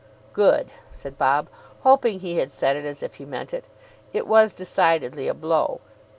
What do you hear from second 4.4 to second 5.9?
decidedly a blow.